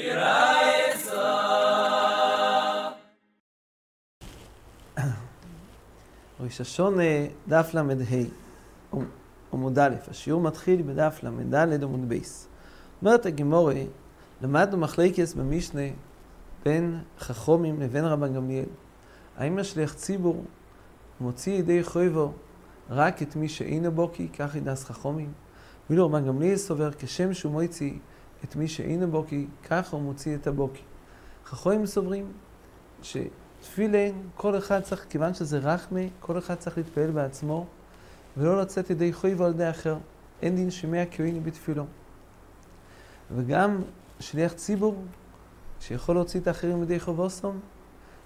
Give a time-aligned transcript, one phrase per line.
[6.40, 7.02] ראש השונה,
[7.48, 7.82] דף ל"ה,
[9.52, 12.48] עמוד א', השיעור מתחיל בדף ל"ד עמוד בייס.
[13.02, 13.82] אומרת הגימורה,
[14.42, 15.82] למדנו מחלקס במשנה
[16.64, 18.68] בין חכומים לבין רבן גמליאל.
[19.36, 20.44] האם השליח ציבור
[21.20, 22.32] מוציא ידי חויבו
[22.90, 25.32] רק את מי שאינו בוקי, כך ידעס חכומים?
[25.90, 27.92] ואילו רבן גמליאל סובר, כשם שהוא מוציא
[28.44, 30.82] את מי שאינו בוקי, ככה הוא מוציא את הבוקי.
[31.44, 32.32] חכומים סוברים
[33.02, 37.66] שתפילין, כל אחד צריך, כיוון שזה רחמי, כל אחד צריך להתפעל בעצמו,
[38.36, 39.98] ולא לצאת ידי חויבו על ידי אחר.
[40.42, 41.84] אין דין שמע כהיני בתפילו.
[43.36, 43.82] וגם
[44.20, 45.04] שליח ציבור,
[45.80, 47.60] שיכול להוציא את האחרים ידי חובוסום,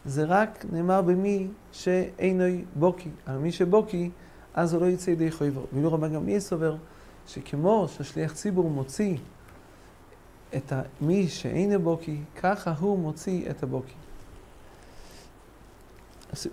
[0.04, 2.44] זה רק נאמר במי שאינו
[2.74, 3.10] בוקי.
[3.26, 4.10] על מי שבוקי,
[4.54, 5.66] אז הוא לא יצא ידי חויבו.
[5.72, 6.76] ואילו רבן גמליאל סובר,
[7.26, 9.16] שכמו ששליח ציבור מוציא
[10.56, 13.94] את מי שאינו בוקי, ככה הוא מוציא את הבוקי.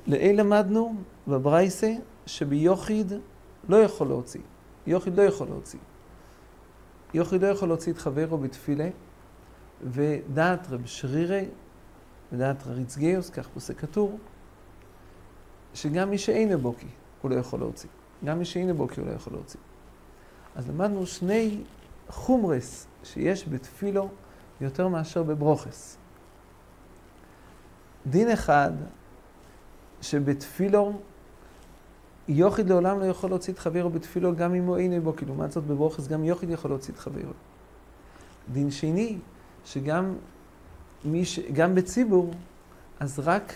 [0.07, 0.95] לאל למדנו
[1.27, 1.93] בברייסה
[2.25, 3.13] שביוחיד
[3.69, 4.41] לא יכול להוציא.
[4.87, 5.79] יוחיד לא יכול להוציא.
[7.13, 8.89] יוחיד לא יכול להוציא את חברו בתפילה,
[9.83, 11.45] ודעת רב שרירי,
[12.31, 14.17] ודעת רריצגיוס, כך פוסק כתור,
[15.73, 16.87] שגם מי שאינו בוקי
[17.21, 17.89] הוא לא יכול להוציא.
[18.25, 19.59] גם מי שאינו בוקי הוא לא יכול להוציא.
[20.55, 21.63] אז למדנו שני
[22.09, 24.09] חומרס שיש בתפילו
[24.61, 25.97] יותר מאשר בברוכס.
[28.07, 28.71] דין אחד,
[30.01, 30.93] שבתפילו
[32.27, 35.51] יוחיד לעולם לא יכול להוציא את חברו בתפילו גם אם הוא אינו בו, כי לעומת
[35.51, 37.31] זאת בברוכס גם יוחיד יכול להוציא את חברו.
[38.51, 39.17] דין שני,
[39.65, 40.15] שגם
[41.23, 41.39] ש...
[41.39, 42.33] גם בציבור,
[42.99, 43.53] אז רק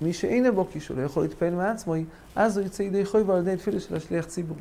[0.00, 1.94] מי שאינו בו, כי שהוא לא יכול להתפעל מעצמו,
[2.36, 4.56] אז הוא יצא ידי חויבו על ידי תפילה של השליח ציבור.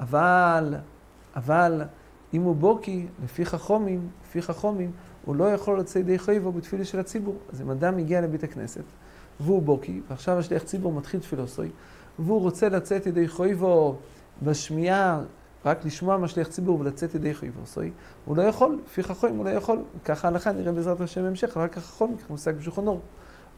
[0.00, 0.74] אבל,
[1.36, 1.82] אבל,
[2.34, 4.90] אם הוא בוקי, לפי חכומים, לפי חכומים,
[5.24, 7.36] הוא לא יכול לצאת ידי חויבו בתפילה של הציבור.
[7.52, 8.84] אז אם אדם הגיע לבית הכנסת,
[9.40, 11.70] והוא בוקי, ועכשיו השליח ציבור מתחיל תפילוסוי,
[12.18, 13.96] והוא רוצה לצאת ידי חויבו
[14.42, 15.20] בשמיעה,
[15.64, 17.90] רק לשמוע משליח ציבור ולצאת ידי חויבו סוי,
[18.24, 21.78] הוא לא יכול, לפי חכומים הוא לא יכול, ככה ההלכה נראה בעזרת השם המשך, רק
[21.78, 23.00] החכומים, ככה מושג בשולחן אור,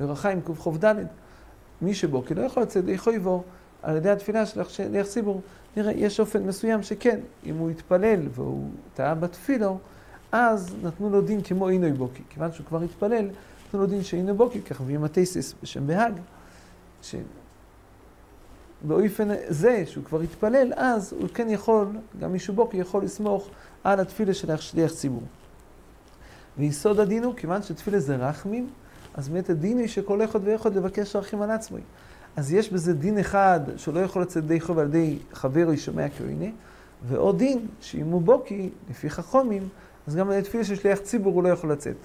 [0.01, 0.95] ורחיים קכ"ד,
[1.83, 3.43] מי שבוקי לא יכול לצאת ידי חויבו
[3.87, 5.41] על ידי התפילה של שליח ציבור,
[5.77, 9.79] נראה, יש אופן מסוים שכן, אם הוא התפלל והוא טעה בתפילו,
[10.33, 12.23] אז נתנו לו דין כמו אינוי בוקי.
[12.29, 13.29] כיוון שהוא כבר התפלל,
[13.69, 16.13] נתנו לו דין שאינוי בוקי, כך מביאים התסיס בשם בהאג,
[18.83, 21.87] שבאופן זה שהוא כבר התפלל, אז הוא כן יכול,
[22.21, 23.49] גם מישהו בוקי יכול לסמוך
[23.85, 25.23] על התפילה של שליח ציבור.
[26.59, 28.71] ויסוד הדין הוא, כיוון שתפילה זה רחמים,
[29.15, 31.81] אז באמת הדין היא שכל אחד ואחד לבקש רחמים על עצמי.
[32.37, 36.51] אז יש בזה דין אחד שלא יכול לצאת ידי חוב על ידי חבר ישמע כהנה,
[37.09, 39.69] ועוד דין שאם הוא בוקי, לפי חכומים,
[40.07, 41.97] אז גם על ידי תפילה של שליח ציבור הוא לא יכול לצאת.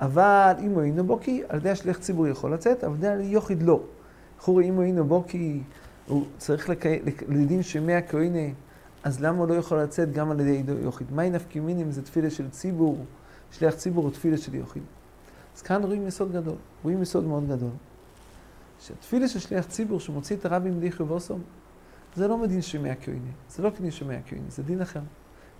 [0.00, 3.62] אבל אם הוא אינו בוקי, על ידי השליח ציבור יכול לצאת, אבל על ידי יוחיד
[3.62, 3.80] לא.
[4.40, 5.62] חורי, אם הוא אינו בוקי,
[6.06, 6.70] הוא צריך.
[7.28, 8.48] לדין שמע כהנה,
[9.04, 11.12] אז למה הוא לא יכול לצאת גם על ידי יוחיד?
[11.12, 13.04] מהי נפקי מינים זה תפילה של ציבור,
[13.52, 14.82] שליח ציבור הוא תפילה של יוחיד.
[15.56, 17.70] אז כאן רואים יסוד גדול, רואים יסוד מאוד גדול.
[18.80, 21.42] שהתפילה של שליח ציבור שמוציא את הרבי מדי חובוסום,
[22.16, 25.00] זה לא מדין שמי הכהנה, זה לא כדין שמי הכהנה, זה דין אחר.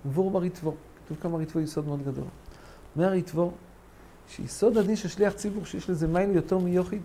[0.07, 2.25] גבור בריטבו, כתוב כמה ריטבו יסוד מאוד גדול.
[2.97, 3.53] אומר הריטבו,
[4.29, 7.03] שיסוד הדין של שליח ציבור, שיש לזה מייל יותר מיוחיד,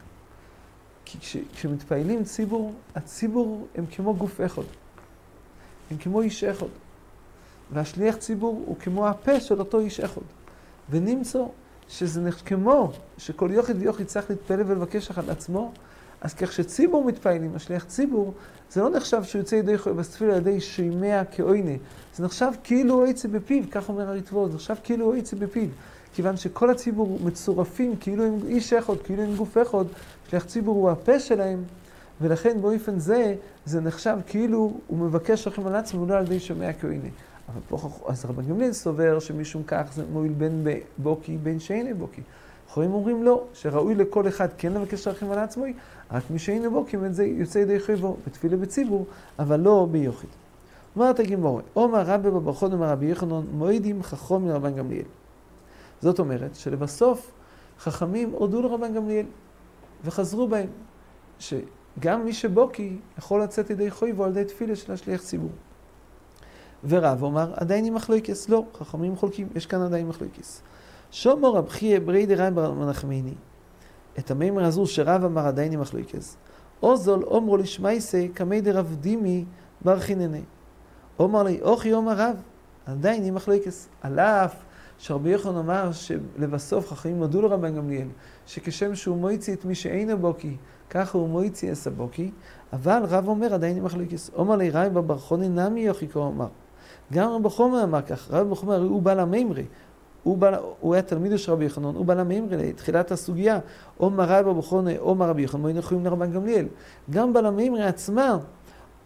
[1.06, 4.64] כי כש, כשמתפעלים ציבור, הציבור הם כמו גוף אחד.
[5.92, 6.68] הם כמו איש אחד.
[7.72, 10.22] והשליח ציבור הוא כמו הפה של אותו איש אחד.
[10.90, 11.40] ונמצא
[11.88, 12.32] שזה.
[12.46, 15.72] כמו שכל יוחיד ויוחיד צריך להתפלל ולבקש על עצמו,
[16.26, 18.34] אז כך שציבור מתפעלים, השליח ציבור,
[18.72, 21.72] זה לא נחשב שהוא יוצא ידי בספירה על ידי שימע כאוינה.
[22.16, 25.68] זה נחשב כאילו הוא יצא בפיו, כך אומר הריטבו, זה נחשב כאילו הוא יצא בפיו.
[26.14, 29.86] כיוון שכל הציבור מצורפים כאילו הם איש אחד, כאילו הם גוף אחד,
[30.30, 31.64] שליח ציבור הוא הפה שלהם,
[32.22, 33.36] ולכן באופן זה,
[33.66, 37.10] זה נחשב כאילו הוא מבקש לכם על עצמו, לא על ידי שומע כאוינה.
[37.54, 42.22] אבל פה, אז רבן גמליאל סובר שמשום כך זה מועיל בין בוקי, בין שאינו בוקי.
[42.70, 45.66] אחרים אומרים לא, שראוי לכל אחד כן לבקש רחם על עצמו,
[46.12, 49.06] רק מי שאינו בוקי, את זה יוצא ידי חייבו, בתפילה בציבור,
[49.40, 50.30] אבל לא ביוחיד.
[50.96, 55.06] אומרת הגימורה, עומר רבי בברכות אומר רבי יחנון, מועידים חכום מרבן גמליאל.
[56.02, 57.32] זאת אומרת שלבסוף
[57.80, 59.26] חכמים הודו לרבן גמליאל
[60.04, 60.68] וחזרו בהם,
[61.40, 65.52] שגם מי שבוקי יכול לצאת ידי חויבו על ידי תפילה של השליח ציבור.
[66.84, 70.62] ורב אומר, עדיין עם מחלוקס, לא, חכמים חולקים, יש כאן עדיין מחלוקס.
[71.12, 73.34] שומו רב חייה ברי דרעי מנחמיני.
[74.20, 76.38] את המימר הזו שרב אמר עדיין עם מחלוקס.
[76.84, 79.46] אוזול אומרו לשמייסי כמי דרב דימי
[79.82, 80.42] בר חינני.
[81.20, 82.36] אומר לי, אוכי אומר רב,
[82.86, 83.90] עדיין עם מחלוקס.
[84.02, 84.56] על אף
[84.98, 88.08] שרבי יוחנן אמר שלבסוף חכמים הודו לרבן גמליאל,
[88.46, 90.58] שכשם שהוא מויצי את מי שאינו בוקי,
[90.90, 92.32] ככה הוא מויצי אס הבוקי,
[92.74, 94.32] אבל רב אומר עדיין עם מחלוקס.
[94.36, 96.48] אומר לי ראי בברכוני נמי יוכי כה אמר.
[97.14, 99.66] גם רב חומר אמר כך, רב חומר הוא בעל המימרי.
[100.26, 103.60] הוא, בא, הוא היה תלמידו של רבי יחנון, הוא בא למימרי לתחילת הסוגיה,
[104.00, 106.66] או מראי בבחונה או מרבי יחנון, מוינו יכולים לרבן גמליאל.
[107.10, 108.38] גם בעל המימרי עצמה,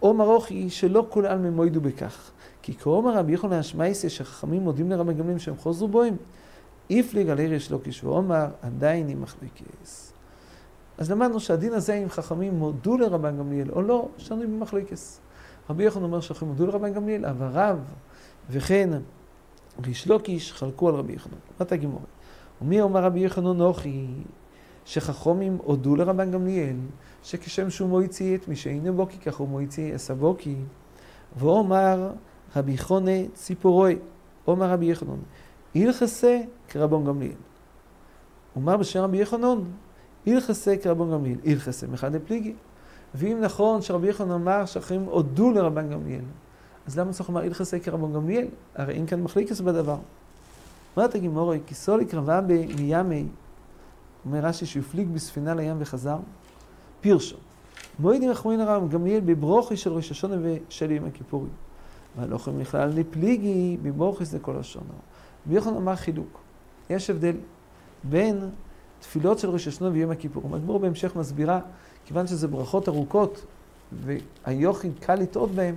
[0.01, 2.31] או מרוכי, שלא כל עלמי מוידו בכך.
[2.61, 6.15] כי כאומר רבי יחנון השמייסיה, שחכמים מודים לרבן גמליאל שהם חוזרו בוהם,
[6.89, 10.13] איפליג על ערש לוקיש ואומר, עדיין היא מחלוקס.
[10.97, 15.19] אז למדנו שהדין הזה, אם חכמים מודו לרבן גמליאל או לא, שנוי במחלוקס.
[15.69, 17.79] רבי יחנון אומר שחכמים מודו לרבן גמליאל, אבל רב
[18.49, 18.89] וכן
[19.85, 21.39] ריש לוקיש חלקו על רבי יחנון.
[21.59, 22.05] בת הגימורי.
[22.61, 24.05] ומי אומר רבי יחנון נוחי,
[24.85, 26.75] שחכומים הודו לרבן גמליאל,
[27.23, 30.55] שכשם שהוא מויצי את מי שאינו בוקי, כך הוא מויצי אס הבוקי.
[31.37, 32.11] ואומר
[32.55, 33.95] רבי חונה ציפורוי,
[34.47, 35.19] אומר רבי יחנון,
[35.75, 37.35] הלכסה כרבון גמליאל.
[38.55, 39.71] אומר בשם רבי יחנון,
[40.27, 42.53] הלכסה כרבון גמליאל, הלכסה מחד לפליגי.
[43.15, 46.23] ואם נכון שרבי יחנון אמר שאחרים הודו לרבן גמליאל,
[46.89, 48.47] אז למה צריך לומר הלכסי כרבון גמליאל?
[48.75, 49.97] הרי אין כאן מחליקס בדבר.
[50.97, 53.25] אומרת הגימורי, כי סוליק רבה מימי,
[54.25, 56.17] אומר רש"י שהפליג בספינה לים וחזר,
[57.01, 57.37] פירשו.
[57.99, 61.51] מועידים רחמין הרב גמליאל בברוכי של ראש השונה ושל יום הכיפורים.
[62.17, 64.85] אבל לא יכולים לכלל לפליגי בברוכי לכל השונו.
[65.47, 66.39] ויכול אמר חילוק.
[66.89, 67.35] יש הבדל
[68.03, 68.49] בין
[68.99, 70.53] תפילות של ראש השונה ויום הכיפורים.
[70.53, 71.59] הגמור בהמשך מסבירה,
[72.05, 73.45] כיוון שזה ברכות ארוכות,
[73.91, 75.75] והיוחיד קל לטעות בהם,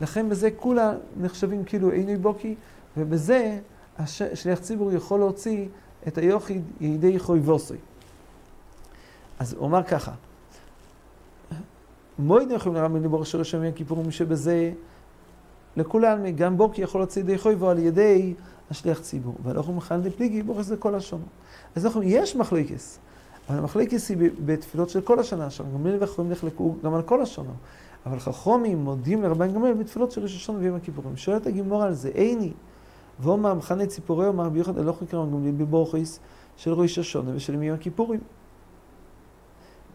[0.00, 2.54] לכן בזה כולה נחשבים כאילו עיני בוקי,
[2.96, 3.58] ובזה
[4.34, 5.68] שליח ציבור יכול להוציא
[6.08, 7.78] את היוחיד ידי חויבוסוי.
[9.38, 10.12] אז הוא אמר ככה,
[12.18, 14.72] מויד יכולים לרם בליבור של ראשון יום כיפורים שבזה
[15.76, 18.34] לכולם, גם בוקי יכול להוציא ידי חויבו על ידי
[18.70, 19.34] השליח ציבור.
[19.42, 21.24] והלכו מכאן לפליגי בורס כל השונו.
[21.76, 22.98] אז אנחנו, יש מחלוקס,
[23.48, 27.22] אבל המחלוקס היא בתפילות של כל השנה, שם גם מילים ואחרים נחלקו גם על כל
[27.22, 27.52] השונו.
[28.06, 31.16] אבל חכומים מודים לרבן גמליאל בתפילות של ראש השונה ויום הכיפורים.
[31.16, 32.52] שואלת הגימור על זה, איני.
[33.20, 36.20] ואומר מחנה ציפורי אומר רבי יוחנן הלוך לקרוא גמליאל בבורחיס
[36.56, 38.20] של ראש השונה ושל יום הכיפורים.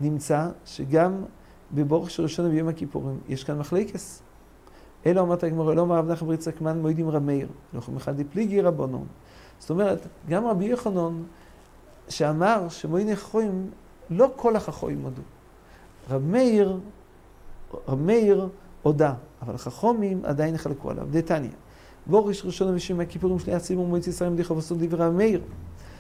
[0.01, 1.23] נמצא שגם
[1.71, 4.21] בבורך של ראשון ויום הכיפורים יש כאן מחלקס.
[5.05, 9.05] אלא אומרת הגמור, אלא אומר רב נחם בריצה כמן מועידים מאיר, הלוך מחד דפליגי רבונון.
[9.59, 11.23] זאת אומרת, גם רבי יוחנן
[12.09, 13.71] שאמר שמועידים חכויים,
[14.09, 15.21] לא כל החכויים הודו.
[16.09, 16.79] רב מאיר
[17.97, 18.49] מאיר
[18.81, 21.07] הודה, אבל חכומים עדיין חלקו עליו.
[21.11, 21.49] דתניא,
[22.07, 25.41] בוריש ראשון ושם הכיפורים שליח ציבור מועצת ישראל מדיחו וסוד דברי רב מאיר.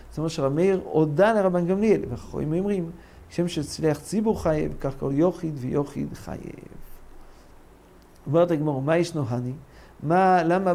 [0.09, 2.91] זאת אומרת שרב מאיר הודה לרבן גמליאל, וחכומים אומרים,
[3.29, 6.39] כשם שצליח ציבור חייב, כך כל יוחיד ויוחיד חייב.
[8.27, 9.53] אומרת הגמור, מה ישנו הני?
[10.03, 10.73] מה, למה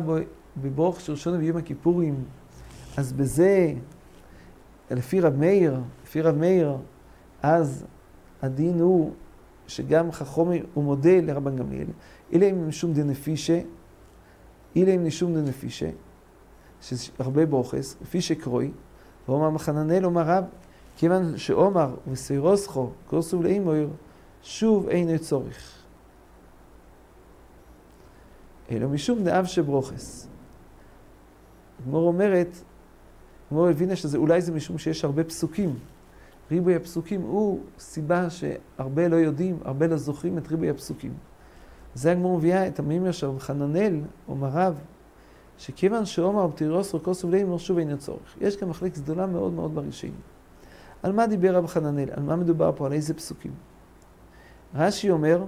[0.56, 2.24] בברוך של ראשון ויום הכיפורים,
[2.96, 3.72] אז בזה,
[4.90, 6.76] לפי רב מאיר, לפי רב מאיר,
[7.42, 7.86] אז
[8.42, 9.12] הדין הוא
[9.70, 11.86] שגם חכומי הוא מודה לרבן גמליאל,
[12.32, 13.60] אלא אם משום דנפישה,
[14.76, 15.90] אלא אם משום דנפישה,
[16.82, 18.70] שזה הרבה ברוכס, לפי שקרוי,
[19.28, 20.44] ואומר מחננאל אומר רב,
[20.96, 23.74] כיוון שאומר וסירוסכו כוסו לאמור,
[24.42, 25.78] שוב אין צורך.
[28.70, 30.28] אלא משום דאב שברוכס.
[31.82, 32.56] הגמור אומרת,
[33.46, 35.74] הגמור הבינה שזה אולי זה משום שיש הרבה פסוקים.
[36.50, 41.14] ריבוי הפסוקים הוא סיבה שהרבה לא יודעים, הרבה לא זוכרים את ריבוי הפסוקים.
[41.94, 44.80] זה הגמור מביאה את המימר של חננאל, אומר רב,
[45.58, 48.36] שכיוון שאומר בתירוס רקוס ובלי שוב אין צורך.
[48.40, 50.14] יש כאן מחלקת גדולה מאוד מאוד בראשיים.
[51.02, 52.08] על מה דיבר רב חננאל?
[52.10, 52.86] על מה מדובר פה?
[52.86, 53.52] על איזה פסוקים?
[54.74, 55.44] רש"י אומר,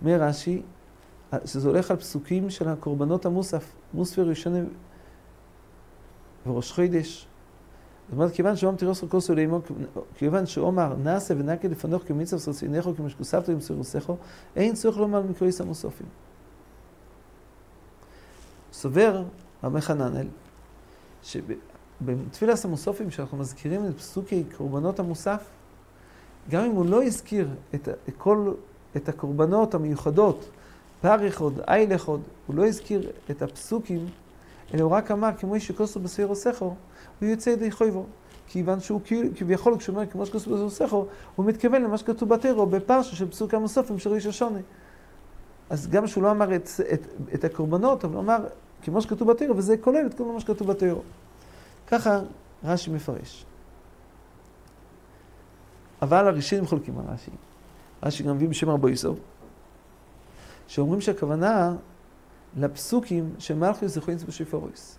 [0.00, 0.62] אומר רש"י,
[1.44, 4.68] שזה הולך על פסוקים של הקורבנות המוסף, מוספר ראשון
[6.46, 7.26] וראש חידש,
[8.10, 9.60] זאת אומרת, כיוון שאומר תירוס רקוסו לאמו,
[10.14, 14.16] כיוון שאומר נעשה ונקה לפנוך כמצב סרצינךו כמשקוסבתו עם סירוסךו,
[14.56, 16.06] אין צורך לומר מקרויס המוסופים.
[18.72, 19.24] סובר
[19.64, 20.26] רבי חננאל,
[21.22, 25.44] שבתפילת המוסופים, שאנחנו מזכירים את פסוקי קורבנות המוסף,
[26.50, 27.88] גם אם הוא לא הזכיר את
[28.18, 28.52] כל,
[28.96, 30.50] את הקורבנות המיוחדות,
[31.00, 34.06] פריך עוד, אילך עוד, הוא לא הזכיר את הפסוקים,
[34.74, 36.74] אלא הוא רק אמר, כמו איש שכוסו בסירוסךו,
[37.20, 38.06] הוא יוצא ידי חויבו.
[38.46, 39.00] כיוון שהוא
[39.36, 43.98] כביכול, כשהוא אומר כמו שכתוב בזוסכו, הוא מתכוון למה שכתוב בטרו, בפרשה של פסוק המוספים
[43.98, 44.58] של איש השונה.
[45.70, 48.38] אז גם שהוא לא אמר את, את, את הקורבנות, אבל הוא אמר
[48.82, 51.02] כמו שכתוב בטרו, וזה כולל את כל מה שכתוב בטרו.
[51.86, 52.20] ככה
[52.64, 53.46] רש"י מפרש.
[56.02, 57.30] אבל הראשונים חולקים על רש"י.
[58.02, 59.18] רש"י גם מביא בשם רבו יסוב,
[60.66, 61.76] שאומרים שהכוונה
[62.56, 64.98] לפסוקים של מלכוס זכוינס בשיפרויס.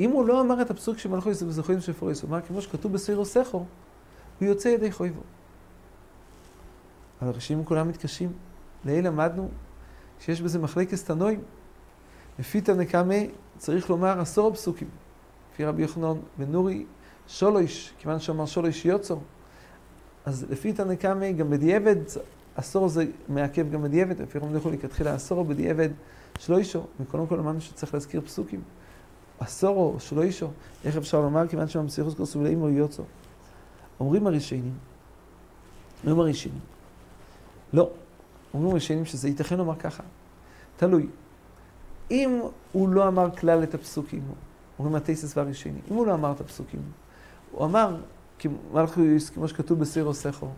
[0.00, 2.62] אם הוא לא אמר את הפסוק של מלכו יסוד וזכויים של פוריס, הוא אמר כמו
[2.62, 3.58] שכתוב בסירו סכו,
[4.38, 5.20] הוא יוצא ידי חויבו.
[7.22, 8.32] אבל הראשים כולם מתקשים.
[8.84, 9.48] לעיל למדנו
[10.20, 11.40] שיש בזה מחלקת תנועים.
[12.38, 14.88] לפי תנקמי צריך לומר עשור הפסוקים.
[15.52, 16.86] לפי רבי יוחנן בן נורי,
[17.28, 19.16] שולוש, כיוון שאמר שולוש יוצר.
[20.24, 21.96] אז לפי תנקמי גם בדיעבד,
[22.56, 25.88] עשור זה מעכב גם בדיעבד, לפי רבי יוחנן לכתחילה עשור בדיעבד
[26.38, 28.60] שלוישו, וקודם כל אמרנו שצריך להזכיר פסוקים.
[29.40, 30.48] עשורו, שלוישו,
[30.84, 33.02] איך אפשר לומר כיוון שבמסיכוס כוסו ולאימו יוצר.
[34.00, 34.74] אומרים הראשונים,
[36.04, 36.60] אומרים הראשונים,
[37.72, 37.90] לא,
[38.54, 40.02] אומרים הראשונים שזה ייתכן לומר ככה,
[40.76, 41.06] תלוי.
[42.10, 42.40] אם
[42.72, 44.22] הוא לא אמר כלל את הפסוקים,
[44.78, 46.80] אומרים התייסס והראשונים, אם הוא לא אמר את הפסוקים,
[47.52, 47.96] הוא אמר,
[49.34, 50.48] כמו שכתוב בסירו סכו,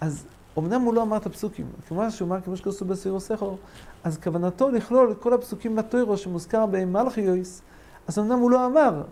[0.00, 0.26] אז
[0.58, 3.56] אמנם הוא לא אמר את הפסוקים, כמו שהוא אמר כמו שכתוב בסירו סכו,
[4.04, 7.62] אז כוונתו לכלול את כל הפסוקים בתוירו שמוזכר בהם מלכיוס,
[8.08, 9.02] אז אמנם הוא לא אמר,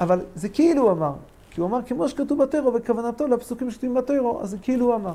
[0.00, 1.12] אבל זה כאילו הוא אמר,
[1.50, 5.14] כי הוא אמר כמו שכתוב בתוירו, וכוונתו לפסוקים שכתובים בתוירו, אז זה כאילו הוא אמר.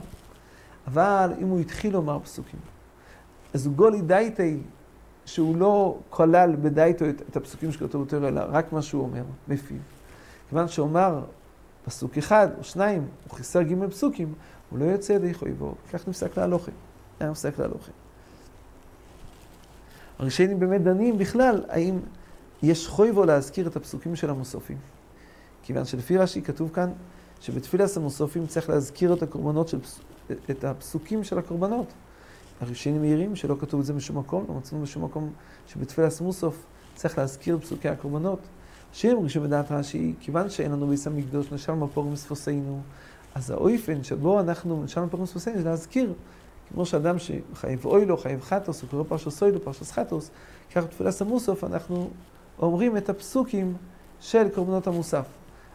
[0.87, 2.59] אבל אם הוא התחיל לומר פסוקים,
[3.53, 4.59] אז הוא גולי דייטי,
[5.25, 9.77] שהוא לא כלל בדייטו את, את הפסוקים שכתוב בתוירו, אלא רק מה שהוא אומר, מפיו.
[10.49, 11.23] כיוון שאומר
[11.85, 14.33] פסוק אחד או שניים, הוא חיסר גימל פסוקים,
[14.71, 16.71] הוא לא יוצא ידי חויבו, כך נפסק להלוכה.
[17.19, 17.91] היה נפסק להלוכה.
[20.19, 21.99] הראשונים באמת דנים בכלל, האם
[22.63, 24.77] יש חויבו להזכיר את הפסוקים של המוסופים.
[25.63, 26.91] כיוון שלפי רש"י כתוב כאן
[27.41, 29.79] שבתפילת המוסופים צריך להזכיר את הקורבנות של,
[30.49, 31.87] את הפסוקים של הקורבנות.
[32.61, 35.33] הראשונים מעירים שלא כתוב את זה בשום מקום, לא מצאנו בשום מקום
[35.67, 38.39] שבתפילת מוסוף צריך להזכיר פסוקי הקורבנות.
[38.93, 42.81] שיר ראשון בדעת רש"י, כיוון שאין לנו ביס המקדוש, נשאר מפורם ספוסינו,
[43.35, 46.13] אז האויפן שבו אנחנו נשאר מפורם ספוסינו זה להזכיר.
[46.73, 50.31] כמו שאדם שחייב אוי לו, חייב חטוס, הוא קורא פרשס אוי לו, פרשס חטוס,
[50.75, 52.09] כך בתפילת המוסוף אנחנו
[52.59, 53.73] אומרים את הפסוקים
[54.19, 55.25] של קורבנות המוסף.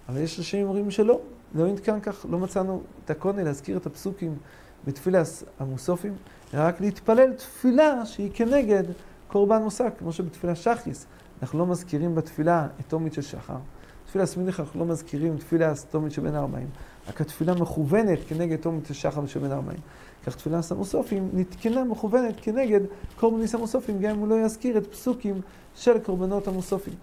[0.09, 1.21] אבל יש אנשים אומרים שלא,
[1.55, 4.37] לא נתקן כך, לא מצאנו את הקונה להזכיר את הפסוקים
[4.85, 5.27] בתפילת
[5.61, 6.15] המוסופים,
[6.55, 8.85] אלא רק להתפלל תפילה שהיא כנגד
[9.29, 11.07] קורבן מוסף, כמו שבתפילה שחיס.
[11.43, 13.57] אנחנו לא מזכירים בתפילה את תומית של שחר.
[14.05, 16.69] בתפילה סמיניך אנחנו לא מזכירים תפילה תומית שבין הארבעים.
[17.09, 19.81] רק התפילה מכוונת כנגד תומית של שחר שבין הארבעים.
[20.27, 22.81] כך תפילה סמוסופים נתקנה מכוונת כנגד
[23.17, 25.41] קורבניס המוסופים, גם אם הוא לא יזכיר את פסוקים
[25.75, 26.95] של קורבנות המוסופים.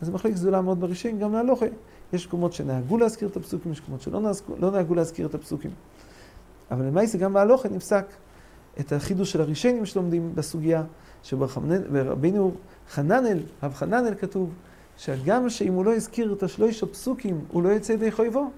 [0.00, 1.66] אז מחליק גדולה מאוד בראשין, גם להלוכה.
[2.12, 5.70] יש מקומות שנהגו להזכיר את הפסוקים, יש מקומות שלא נהגו, לא נהגו להזכיר את הפסוקים.
[6.70, 8.06] אבל למעשה גם בהלוכה נפסק
[8.80, 10.82] את החידוש של הראשונים שלומדים בסוגיה,
[11.22, 12.52] שברבינו
[12.90, 14.50] חננאל, רב חננאל כתוב,
[14.96, 18.50] שגם שאם הוא לא הזכיר את השלוש הפסוקים, הוא לא יצא ידי חויבו,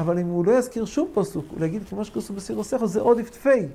[0.00, 3.66] אבל אם הוא לא יזכיר שום פסוק, הוא יגיד כמו שכוסו בסירוסך, זה עוד יפתפי.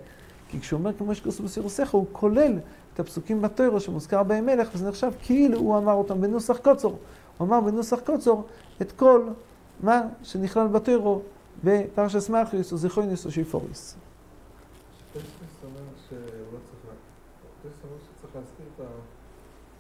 [0.49, 2.59] כי כשהוא אומר כמו שכוסו בסירוסך, הוא כולל
[2.93, 6.97] את הפסוקים בתוירו שמוזכר בהם מלך, וזה נחשב כאילו הוא אמר אותם בנוסח קוצור.
[7.37, 8.43] הוא אמר בנוסח קוצור
[8.81, 9.27] את כל
[9.79, 11.21] מה שנכלל בתוירו
[11.63, 13.95] בפרשס מלכיוס או זיכרוניס או שיפוריס.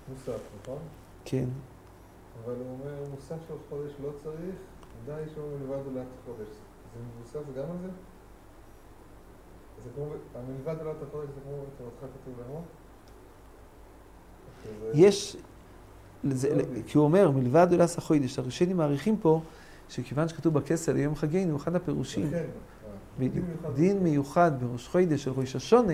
[0.09, 0.79] מוסף, נכון?
[1.25, 1.45] כן.
[2.43, 4.55] אבל הוא אומר, מוסף של חודש לא צריך,
[5.05, 6.47] די שהוא מלבד עולת חודש.
[6.93, 7.87] זה מבוסס גם על זה?
[9.83, 12.63] זה כמו, המלבד עולת החודש זה כמו בתורתך כתוב לאמור?
[14.93, 15.37] יש,
[16.23, 19.41] זה, כי הוא אומר, מלבד עולת החודש, הראשונים מעריכים פה
[19.89, 22.31] שכיוון שכתוב בכסר ליום חגינו, אחד הפירושים,
[23.19, 23.45] בדיוק,
[23.75, 25.93] דין מיוחד בראש חודש של ראש השונה,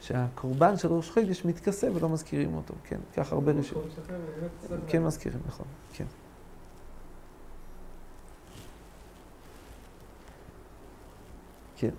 [0.00, 3.88] שהקורבן של ראש חודש מתכסה ולא מזכירים אותו, כן, כך הרבה ראשונים.
[4.88, 6.04] כן מזכירים, נכון, כן.
[11.76, 11.90] כן.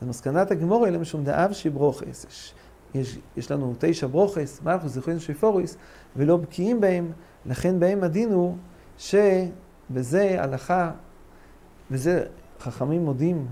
[0.00, 2.52] אז מסקנת הגמור אלה משום דאב שברוכס.
[2.94, 5.76] יש, יש לנו תשע ברוכס, מלכוס, זכוין שפוריס,
[6.16, 7.12] ולא בקיאים בהם,
[7.46, 8.56] לכן בהם הדין הוא
[8.98, 10.90] שבזה הלכה,
[11.90, 12.24] וזה
[12.60, 13.46] חכמים מודים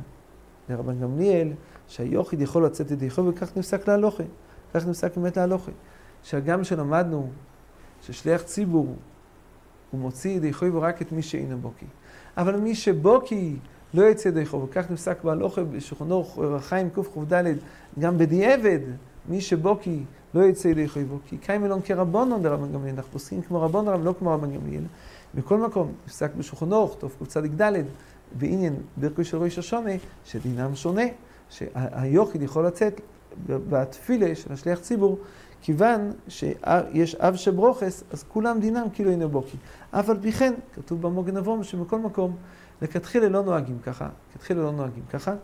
[0.68, 1.52] לרבן גמליאל,
[1.88, 4.24] שהיוחיד יכול לצאת ידי חוב, וכך נפסק להלוכה.
[4.74, 5.72] כך נפסק באמת להלוכה.
[6.22, 7.30] שהגם שלמדנו
[8.02, 8.96] ששליח ציבור,
[9.90, 11.86] הוא מוציא ידי חוב רק את מי שאינו בוקי.
[12.38, 13.56] אבל מי שבוקי
[13.94, 17.44] לא יצא ידי חוב, וכך נפסק בהלוכה בשולחנו רחיים קק"ד,
[17.98, 18.80] גם בדיעבד,
[19.28, 20.04] מי שבוקי
[20.34, 24.04] לא יצא ידי חובו, כי קיים אלון כרבונון דרבן גמליאל, אנחנו פוסקים כמו רבון רב,
[24.04, 24.82] לא כמו רבן גמליאל.
[25.34, 27.62] בכל מקום, נפסק בשולחנו, טוב קצ"ד,
[28.38, 29.90] בעניין ברכו של ראש השונה,
[30.24, 31.02] שדינם שונה.
[31.50, 33.00] שהיוחיד יכול לצאת
[33.46, 35.18] בתפילה של השליח ציבור,
[35.62, 39.56] כיוון שיש אב שברוכס, אז כולם דינם כאילו הנה בוקי.
[39.90, 42.36] אף על פי כן, כתוב במוגן אבום שבכל מקום,
[42.82, 45.34] לכתחילה לא נוהגים ככה, לכתחילה לא נוהגים ככה.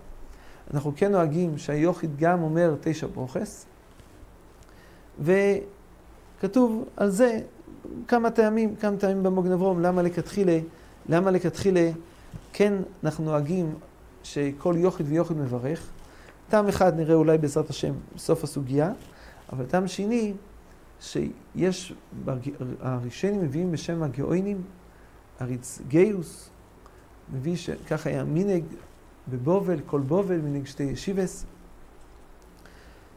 [0.75, 3.66] אנחנו כן נוהגים שהיוחיד גם אומר תשע ברוכס,
[5.21, 7.40] וכתוב על זה
[8.09, 10.59] כמה טעמים, כמה טעמים במוגנברום, למה לכתחילה,
[11.09, 11.90] למה לכתחילה
[12.52, 13.75] כן אנחנו נוהגים
[14.23, 15.87] שכל יוחיד ויוחיד מברך.
[16.49, 18.92] טעם אחד נראה אולי בעזרת השם בסוף הסוגיה,
[19.52, 20.34] אבל טעם שני,
[21.00, 21.94] שיש,
[22.80, 24.62] הראשונים מביאים בשם הגאוינים,
[25.40, 26.50] אריץ גיוס,
[27.32, 28.64] מביא שככה היה מינג
[29.28, 31.46] בבובל, כל בובל, מינג שתי ישיבס,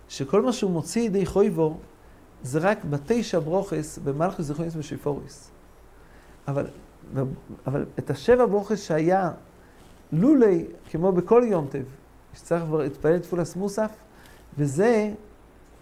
[0.09, 1.77] שכל מה שהוא מוציא ידי חויבו
[2.43, 5.51] זה רק בתשע ברוכס במלכוס זכרוניס ושיפוריס.
[6.47, 6.67] אבל,
[7.67, 9.31] אבל את השבע ברוכס שהיה
[10.11, 11.83] לולי, כמו בכל יום טב,
[12.33, 13.91] שצריך כבר להתפלל תפולס מוסף,
[14.57, 15.13] וזה,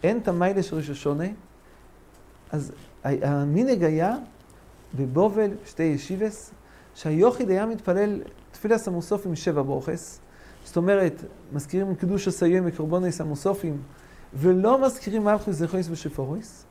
[0.05, 1.27] אין את המיילה של ראש השונה,
[2.51, 2.71] אז
[3.03, 4.15] המינג היה
[4.95, 6.51] בבובל, שתי ישיבס,
[6.95, 8.21] שהיוחיד היה מתפלל
[8.51, 10.19] תפילס המוסופים שבע ברוכס,
[10.65, 13.77] זאת אומרת, מזכירים קידוש הסיים וקורבונס המוסופים,
[14.33, 16.65] ולא מזכירים מלכוס זכרויס ושפוריס,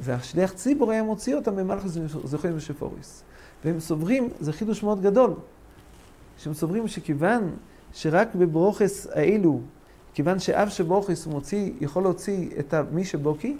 [0.00, 3.22] והשליח ציבור היה מוציא אותם במלכוס זכרויס ושפוריס.
[3.64, 5.34] והם סוברים, זה חידוש מאוד גדול,
[6.38, 7.56] שהם סוברים שכיוון
[7.92, 9.60] שרק בברוכס האלו,
[10.16, 13.56] כיוון שאב שברוכס הוא מוציא, יכול להוציא את מי שבוקי,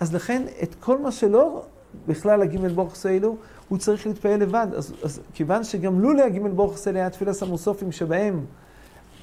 [0.00, 1.62] אז לכן את כל מה שלא
[2.06, 3.36] בכלל הגימל ברוכס האלו,
[3.68, 4.66] הוא צריך להתפעל לבד.
[4.76, 8.44] אז, אז כיוון שגם לולא הגימל ברוכס האלה היה תפילת המוסופים שבהם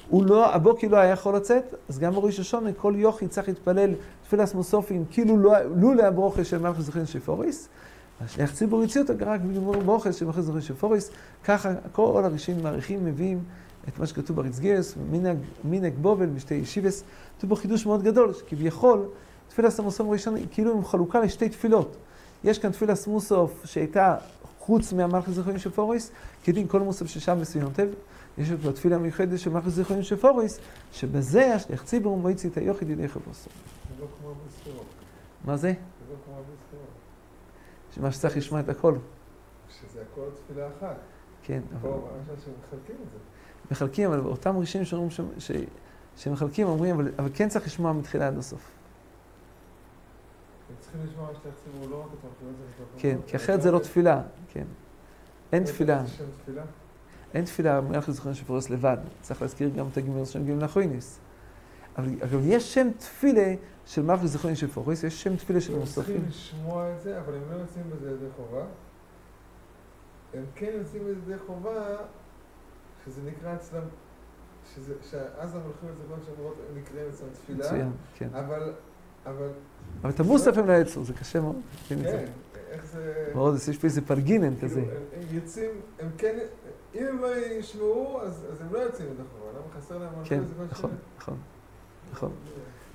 [0.08, 3.94] הוא לא, הבוקי לא היה יכול לצאת, אז גם בראש השונה כל יוכי צריך להתפלל
[4.24, 7.68] תפילת מוסופים, כאילו לא, לולא הברוכס של מלכוס זכרין שפוריס.
[8.24, 11.10] השליח ציבור הציע אותו רק בגמור ברוכס של מלכוס זכרין שפוריס.
[11.44, 13.44] ככה כל הראשים מעריכים מביאים
[13.88, 14.96] את מה שכתוב בריצגיאס,
[15.64, 17.04] מינג בובל בשתי ישיבס.
[17.38, 19.08] כתוב בו חידוש מאוד גדול, שכביכול
[19.48, 21.96] תפילת המוסופים ראשון כאילו עם חלוקה לשתי תפילות.
[22.44, 24.16] יש כאן תפילת מוסוף שהייתה
[24.58, 26.10] חוץ מהמלכוס זכרין שפוריס,
[26.44, 27.88] כדין כל מוסף ששם בסיונותיו.
[28.38, 30.58] יש את התפילה המיוחדת של מלכוס זיכרונים של פוריס,
[30.92, 33.50] שבזה השליח ציבור מועצי את היוחיד ידי חברוסו.
[34.00, 34.06] לא.
[35.44, 35.72] מה זה?
[36.10, 36.16] לא.
[37.94, 38.94] שמה שצריך לשמוע את הכל.
[39.68, 40.96] שזה הכל תפילה אחת.
[41.42, 41.90] כן, אבל...
[41.90, 43.18] פה, מה שמחלקים את זה.
[43.72, 45.20] מחלקים, אבל אותם ראשונים שאומרים ש...
[45.38, 45.50] ש...
[46.16, 48.70] שמחלקים אומרים, אבל, אבל כן צריך לשמוע מתחילה עד הסוף.
[51.90, 52.04] לא
[52.40, 52.84] זה.
[52.98, 54.64] כן, כי אחרת זה לא תפילה, כן.
[55.52, 56.02] אין תפילה.
[57.34, 57.80] אין תפילה?
[57.80, 61.20] מלך לזכרון שפורס לבד, צריך להזכיר גם את הגמר שם גמלה חוינס.
[61.98, 63.54] אבל, יש שם תפילה
[63.86, 66.02] של מלך לזכרון שפורס, יש שם תפילה של מוספים.
[66.02, 68.64] הם צריכים לשמוע את זה, אבל הם לא יוצאים בזה ידי חובה.
[70.34, 71.96] הם כן יוצאים בזה ידי חובה,
[73.04, 73.82] שזה נקרא אצלם,
[75.10, 77.66] שאז המלכים לזכרון שפורס נקראים אצלם תפילה.
[77.66, 78.28] מצוין, כן.
[78.32, 78.72] אבל,
[79.26, 79.48] אבל...
[80.02, 81.56] אבל את המוסף הם לא יצאו, זה קשה מאוד.
[81.88, 81.98] כן,
[82.70, 83.30] איך זה...
[83.34, 84.80] מאוד, יש פה איזה פרגינן כזה.
[84.80, 86.38] הם יוצאים, הם כן...
[86.94, 90.90] אם הם לא ישמעו, אז, הם לא יוצאים את החובה, למה חסר להם כן, נכון,
[91.18, 91.36] נכון,
[92.12, 92.32] נכון.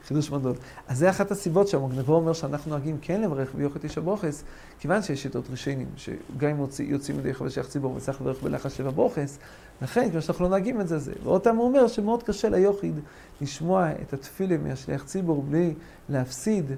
[0.07, 0.55] חידוש מאוד גדול.
[0.87, 4.43] אז זה אחת הסיבות שהמוגנבו אומר שאנחנו נוהגים כן לברך ביוכת איש הברוכס,
[4.79, 8.89] כיוון שיש שיטות ראשונים, שגם אם יוצאים ידי חבר שייך ציבור וצריך לברך בלחש שבע
[8.89, 9.39] ברוכס,
[9.81, 11.13] לכן, כמו שאנחנו לא נוהגים את זה, זה.
[11.23, 12.99] ואותם הוא אומר שמאוד קשה ליוחיד
[13.41, 15.73] לשמוע את התפילה מהשליח ציבור בלי
[16.09, 16.71] להפסיד,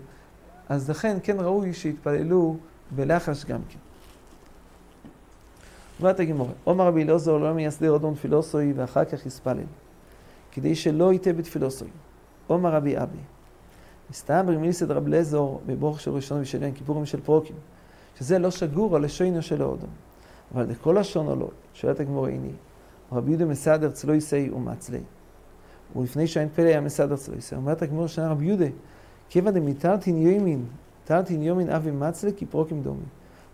[0.70, 2.58] אז לכן כן ראוי שיתפללו
[2.92, 3.80] בלחש גם כן.
[6.00, 9.64] אומרת הגמורה, עומר רבי אלעזר לא מייסדי אודום תפילוסוי ואחר כך יספלל,
[10.52, 11.88] כדי שלא יטעה בתפילוסוי.
[12.50, 13.18] עומר רבי אבי,
[14.10, 17.56] מסתבר מיסד רב לזור בבורך של ראשון ושל יום כיפורים של פרוקים,
[18.16, 19.90] שזה לא שגור על לשונו של האודום.
[20.54, 22.52] אבל לכל או לא, שואלת הגמורה איני,
[23.12, 25.00] רבי יהודה מסדר צלויסי ומצלי.
[25.96, 27.56] ולפני שאין פלא היה מסדר צלויסי.
[27.56, 28.66] אומרת הגמורה שנה רבי יהודה,
[29.30, 30.66] כיוון דמיתרתין יומין,
[31.04, 33.04] תרתין יומין אבי מצלי כפרוקים דומי.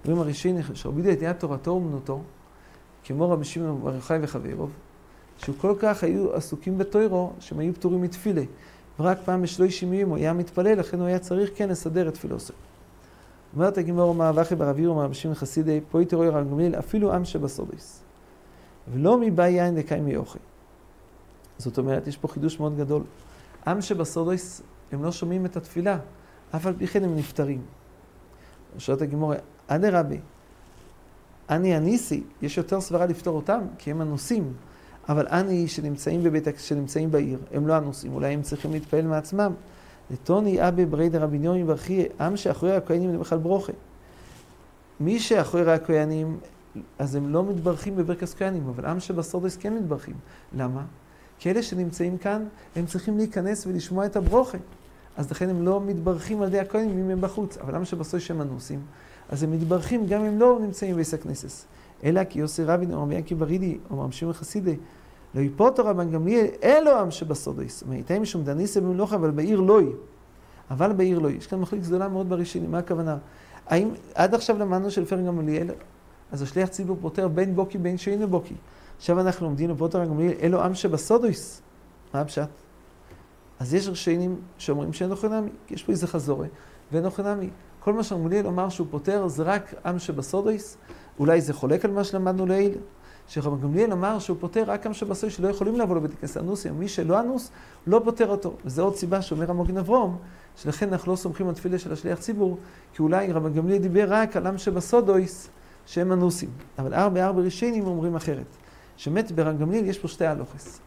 [0.05, 2.21] אומרים הראשון, שרבי יהודה הייתה תורתו אומנותו,
[3.03, 4.71] כמו רבי שמעון בר יוחאי וחברוב,
[5.37, 8.41] שהוא כל כך היו עסוקים בתוירו, שהם היו פטורים מתפילה.
[8.99, 12.53] ורק פעם בשלושים ימים הוא היה מתפלל, לכן הוא היה צריך כן לסדר את תפילוסו.
[13.55, 18.01] אומרת הגמור מאבכי ברב ומרבי שמעון חסידי, פוי תרוי רב גמליאל, אפילו עם שבסודוס.
[18.93, 20.39] ולא מבאי יין לקיים מיוחי.
[21.57, 23.03] זאת אומרת, יש פה חידוש מאוד גדול.
[23.67, 25.97] עם שבסודוס, הם לא שומעים את התפילה,
[26.55, 27.61] אף על פי כן הם נפטרים.
[28.77, 29.33] שואלת הגמור,
[29.67, 30.15] אדרבה,
[31.49, 34.53] אני הניסי, יש יותר סברה לפתור אותם, כי הם הנוסעים.
[35.09, 39.53] אבל אני שנמצאים בבית, שנמצאים בעיר, הם לא הנוסעים, אולי הם צריכים להתפעל מעצמם.
[40.11, 43.73] לטוני אבי בריידר רבי ניומי ברכי, עם שאחורי הכהנים הם בכלל ברוכה.
[44.99, 46.37] מי שאחורי הכהנים,
[46.99, 50.15] אז הם לא מתברכים בברכס כהנים, אבל עם שבסורדס כן מתברכים.
[50.53, 50.83] למה?
[51.39, 54.57] כי אלה שנמצאים כאן, הם צריכים להיכנס ולשמוע את הברוכה.
[55.17, 57.57] אז לכן הם לא מתברכים על ידי הכהנים אם הם בחוץ.
[57.57, 58.79] אבל למה שבסורדס הם הנוסעים?
[59.29, 61.65] אז הם מתברכים גם אם לא נמצאים בביס הכנסס.
[62.03, 64.75] אלא כי יוסי רבין או רבי ינקי ברידי או רבי שמעון חסידי
[65.35, 67.83] לא יפוטו רבן גמליאל אלו עם שבסודויס.
[67.83, 69.91] מייתאים משום דניסה במלוכה אבל בעיר לא היא.
[70.71, 71.37] אבל בעיר לא היא.
[71.37, 73.17] יש כאן מחליק גדולה מאוד בראשונים, מה הכוונה?
[73.67, 75.67] האם עד עכשיו למדנו שלפי רבי גמליאל,
[76.31, 78.55] אז השליח ציבור פותר בין בוקי בין שאינו בוקי.
[78.97, 81.61] עכשיו אנחנו לומדים לפרוטר רבי גמליאל, אלו עם שבסודויס.
[82.13, 82.49] מה הפשט?
[83.59, 86.47] אז יש רשיינים שאומרים שאין אוכל נמי, יש פה איזה חזורי,
[86.91, 87.49] ואין אוכל נמי.
[87.79, 90.77] כל מה שרמוליאל אמר שהוא פותר זה רק עם שבסודויס,
[91.19, 92.77] אולי זה חולק על מה שלמדנו לעיל,
[93.27, 96.87] שרבי גמליאל אמר שהוא פותר רק עם שבסודויס שלא יכולים לבוא לבית הכנסת אנוסים, מי
[96.87, 97.51] שלא אנוס,
[97.87, 98.53] לא פותר אותו.
[98.65, 100.17] וזו עוד סיבה שאומר המוגן אברום,
[100.55, 102.57] שלכן אנחנו לא סומכים על תפילה של השליח ציבור,
[102.93, 105.49] כי אולי רבי גמליאל דיבר רק על עם שבסודויס,
[105.85, 106.49] שהם אנוסים.
[106.79, 108.45] אבל ארבע ארבע ראשיינים אומרים אחרת.
[108.97, 110.79] שמת ברבי גמליאל יש פה שתי הלוכס.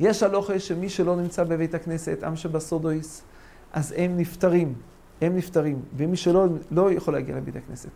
[0.00, 3.22] יש הלוכה שמי שלא נמצא בבית הכנסת, עם שבסודויס,
[3.72, 4.74] אז הם נפטרים,
[5.20, 7.90] הם נפטרים, ומי שלא לא יכול להגיע לבית הכנסת.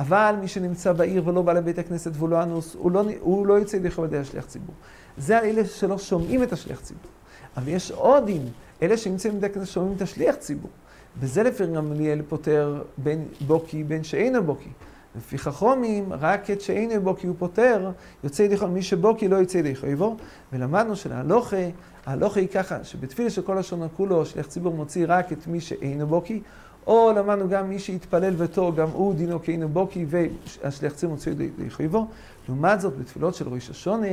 [0.00, 3.58] אבל מי שנמצא בעיר ולא בא לבית הכנסת והוא לא אנוס, הוא לא, הוא לא
[3.58, 4.74] יצא ידי חובדי השליח ציבור.
[5.16, 7.10] זה אלה שלא שומעים את השליח ציבור.
[7.56, 8.42] אבל יש עוד עם,
[8.82, 10.70] אלה שנמצאים בבית הכנסת שומעים את השליח ציבור.
[11.20, 14.70] בזה לפי גמליאל פותר בין בוקי בין שאינו בוקי.
[15.16, 17.90] לפי חכומים, רק את שאינו בו כי הוא פותר,
[18.24, 20.16] יוצא ידי חול, מי שבו כי לא יוצא ידי חויבו.
[20.52, 21.56] ולמדנו שלהלוכה,
[22.06, 26.06] ההלוכה היא ככה, שבתפילה של כל לשון כולו, שליח ציבור מוציא רק את מי שאינו
[26.06, 26.42] בוקי,
[26.86, 31.70] או למדנו גם מי שיתפלל ותו, גם הוא דינו כאינו בוקי, והשליח ציבור מוציא ידי
[31.70, 32.06] חויבו.
[32.48, 34.06] לעומת זאת, בתפילות של ראש השונה,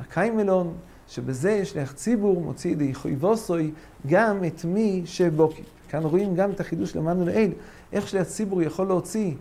[0.00, 0.74] הקיימלון,
[1.08, 3.72] שבזה שליח ציבור מוציא ידי חויבוסוי
[4.06, 5.62] גם את מי שבוקי.
[5.88, 7.52] כאן רואים גם את החידוש למדנו לעיל,
[7.92, 9.34] איך שליח ציבור יכול להוציא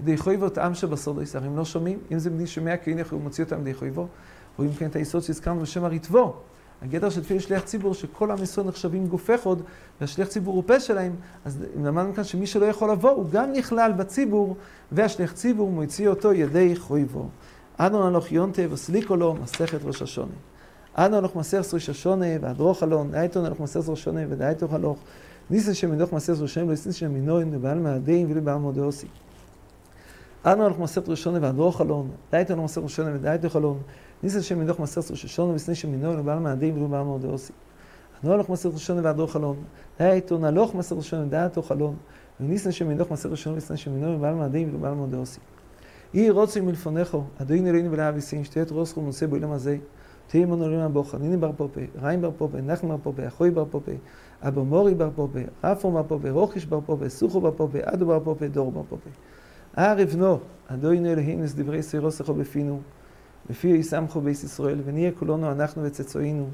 [0.00, 3.44] ידי חויבו את עם שבסוד הישרים לא שומעים, אם זה בני שומע כאילו הוא מוציא
[3.44, 4.06] אותם ידי חויבו.
[4.58, 6.36] רואים כן את היסוד שהזכרנו בשם הריטבו.
[6.84, 9.56] הגדר של תפילה שליח ציבור, שכל עם ישראל נחשבים גוף אחד,
[10.00, 11.12] והשליח ציבור הוא פה שלהם,
[11.44, 14.56] אז למדנו כאן שמי שלא יכול לבוא, הוא גם נכלל בציבור,
[14.92, 17.28] והשליח ציבור מוציא אותו ידי חויבו.
[17.80, 20.32] אנו הלוך יונטה וסליקו לו, מסכת ראש השונה.
[20.98, 24.98] אנו הלוך מסכת ראש השונה, והדרוך הלון, דייתון הלוך מסכת ראש השונה, ודייתוך הלוך.
[25.50, 29.06] ניסה שמנוך מסכת ראש השונה, לא יסניס שמינוין, ובעל מאדים ולבעל מודעוסי.
[30.46, 33.78] אנו הלוך מסכת ראשונה והדרוך חלון, דייתו הלוך מסכת ראשונה ודייתו חלון,
[34.24, 37.52] ניסה שם מדוח מסכת ראשונה וסני שמינו לבעל מאדים ולא בעל מאוד עושי.
[38.22, 39.56] הלוך מסכת ראשונה והדרוך חלון,
[39.98, 41.96] דייתו נלוך מסכת ראשונה ודייתו חלון,
[42.40, 45.40] וניסה שם מדוח מסכת ראשונה וסני שמינו לבעל מאדים ולא בעל מאוד עושי.
[46.14, 49.76] יהי רוצי מלפונכו, אדוני אלינו ולאביסין, שתהיה רוסכו מוצא בעולם הזה,
[50.26, 53.64] תהיה מונו לעולם הבוכר, ניני בר פופה, ריים בר פופה, נחם בר פופה, אחוי בר
[53.70, 53.92] פופה,
[54.42, 58.20] אבו מורי בר פופה, רפו בר פופה, רוחיש בר פופה, סוכו בר פופה, אדו בר
[58.20, 59.10] פופה, דור בר פופה.
[59.76, 62.80] ערב נו, אדוני אלוהים דברי סירוסכו בפינו,
[63.50, 66.48] בפי יסמכו בייס ישראל, ונהיה כולנו אנחנו וצצואינו,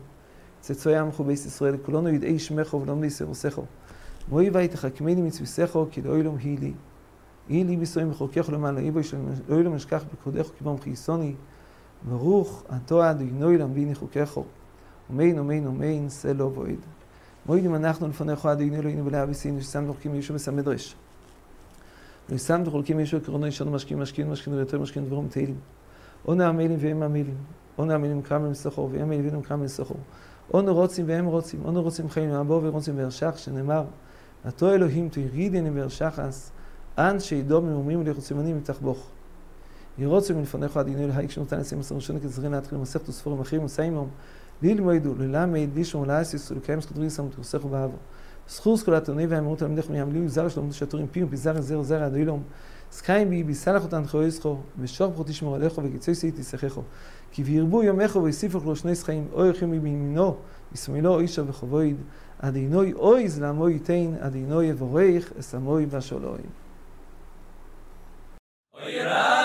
[0.61, 3.65] צצואי עמכו בייס ישראל, כולנו ידעי שמכו ולא מלי סירוסכו.
[4.29, 6.73] מוי ואי תחכמני מצוויסכו, כי לא אילום היא לי.
[7.49, 9.03] היא לי ביסויים וחוקך למען לא איבוי
[9.49, 11.35] לא אילום אשכח בכבודך כבום חייסוני.
[12.09, 14.45] ברוך אתה אדוני אילם ביני חוקכו.
[15.11, 16.79] אמן אמן אמן סלו בועד.
[17.47, 20.97] מועידים אנחנו לפניך אדוני אלוהינו ולאביסינו ששם דוחקים ישו בסמדרש.
[22.31, 25.57] ושם וחולקים ישו קרונו ישנו משקיעים משקיעים משקיעים ויותר משקיעים דברו מטיילים.
[26.29, 27.37] אונו המילים והם המילים.
[27.79, 28.43] אונו המילים קרם
[28.77, 29.97] והם המילים והם קרם למסחור.
[30.55, 31.61] אונו רוצים והם רוצים.
[31.65, 33.85] אונו רוצים חיים מהבוא ורוצים בהרשך שנאמר
[34.45, 36.51] עתו אלוהים תירידני בהרשחס
[36.99, 39.11] אנ שידו ממומים ולחוצימנים מתחבוך.
[39.99, 44.09] ירוצו מלפניך עדינו אלוהי כשנותן לשים עשר ראשון כזרין להתחיל למסכת וספורים אחרים וסיימום
[44.63, 47.97] ללמודו ללמד לישום ולעשיס ולקיים זכות ריסם ותוסך ובאבו.
[48.49, 52.43] זכוס כל התוני והאמירות תלמידך מיעמלו זר שלום שטורים פיום פיזר זר זר עד אילום.
[52.93, 56.83] סקיים בי ביסלח אותן חויסכו ושור פחות תשמור עליך וקיצוי סי תסככו.
[57.33, 60.37] כי וירבו יומך ויסיפוך לו שני שחיים אוי יחים מימינו
[60.75, 61.97] ישמאלו אישה וחבויד
[62.39, 66.51] עד עינוי אויז לעמו ייתן עד עינוי יבורך אסמוי בשולוים.
[68.75, 69.40] אוי רע